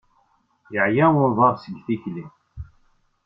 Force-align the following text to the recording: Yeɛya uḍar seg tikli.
Yeɛya 0.73 1.07
uḍar 1.25 1.55
seg 1.63 1.75
tikli. 1.85 2.25